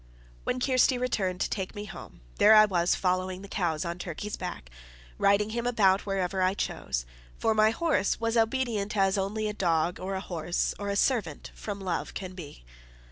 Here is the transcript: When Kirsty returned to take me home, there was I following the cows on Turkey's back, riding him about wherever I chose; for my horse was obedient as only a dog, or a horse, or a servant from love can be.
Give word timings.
When 0.45 0.59
Kirsty 0.59 0.97
returned 0.97 1.41
to 1.41 1.49
take 1.51 1.75
me 1.75 1.85
home, 1.85 2.21
there 2.37 2.57
was 2.65 2.95
I 2.95 2.97
following 2.97 3.43
the 3.43 3.47
cows 3.47 3.85
on 3.85 3.99
Turkey's 3.99 4.35
back, 4.35 4.71
riding 5.19 5.51
him 5.51 5.67
about 5.67 6.07
wherever 6.07 6.41
I 6.41 6.55
chose; 6.55 7.05
for 7.37 7.53
my 7.53 7.69
horse 7.69 8.19
was 8.19 8.35
obedient 8.35 8.97
as 8.97 9.15
only 9.15 9.47
a 9.47 9.53
dog, 9.53 9.99
or 9.99 10.15
a 10.15 10.19
horse, 10.19 10.73
or 10.79 10.89
a 10.89 10.95
servant 10.95 11.51
from 11.53 11.79
love 11.79 12.15
can 12.15 12.33
be. 12.33 12.63